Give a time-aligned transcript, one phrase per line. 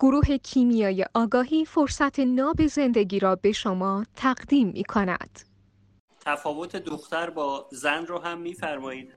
[0.00, 5.40] گروه کیمیای آگاهی فرصت ناب زندگی را به شما تقدیم می کند.
[6.20, 9.14] تفاوت دختر با زن رو هم میفرمایید.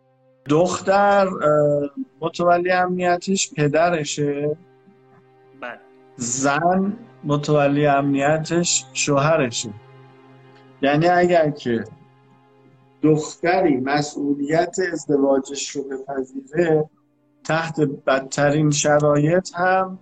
[0.49, 1.29] دختر
[2.21, 4.57] متولی امنیتش پدرشه.
[5.61, 5.79] بله.
[6.15, 9.73] زن متولی امنیتش شوهرشه.
[10.81, 11.83] یعنی اگر که
[13.03, 16.89] دختری مسئولیت ازدواجش رو بپذیره
[17.43, 19.99] تحت بدترین شرایط هم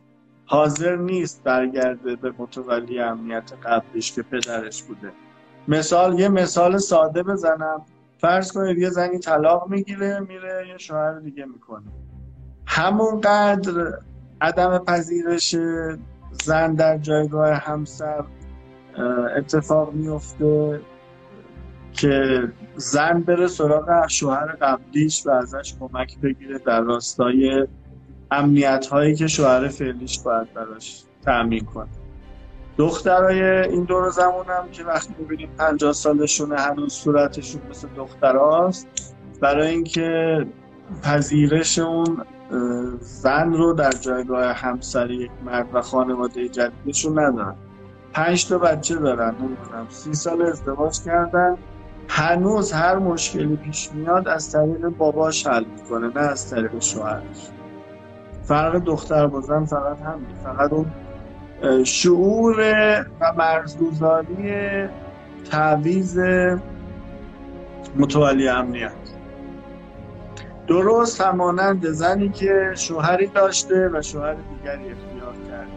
[0.52, 5.12] حاضر نیست برگرده به متولی امنیت قبلش که پدرش بوده.
[5.68, 7.82] مثال یه مثال ساده بزنم.
[8.18, 11.84] فرض کنید یه زنی طلاق می‌گیره میره یه شوهر دیگه می‌کنه.
[12.66, 14.00] همونقدر
[14.42, 15.56] عدم پذیرش
[16.44, 18.24] زن در جایگاه همسر
[19.38, 20.82] اتفاق میفته
[21.94, 22.44] که
[22.76, 27.68] زن بره سراغ شوهر قبلیش و ازش کمک بگیره در راستای
[28.32, 31.88] امنیت هایی که شوهر فعلیش باید براش تأمین کنه.
[32.78, 38.88] دخترای این دور زمان هم که وقتی می‌بینیم 50 سالشونه هنوز صورتشون مثل دختراست
[39.42, 40.46] برای اینکه
[41.04, 42.26] پذیرش اون
[43.00, 47.56] زن رو در جایگاه همسری یک مرد و خانواده جدیدشون ندارن.
[48.14, 51.58] پنج تا بچه دارن نمی‌دونم سی سال ازدواج کردن.
[52.08, 57.50] هنوز هر مشکلی پیش میاد از طریق باباش حل می‌کنه نه از طریق شوهرش.
[58.44, 60.92] فرق دختر با زن فقط همین فقط اون
[61.84, 62.60] شعور
[63.22, 64.54] و مرزگذاری
[65.52, 66.20] تعویز
[67.96, 68.92] متولی امنیت.
[70.68, 75.72] درست همانند زنی که شوهری داشته و شوهر دیگری اختیار کرده.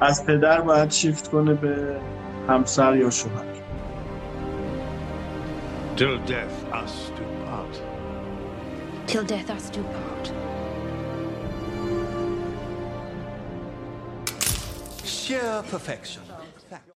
[0.00, 1.96] از پدر باید شیفت کنه به
[2.48, 3.44] همسر یا شوهر.
[5.96, 7.74] Till death us do part.
[9.12, 10.32] Till death us do part.
[15.04, 16.22] Sheer perfection.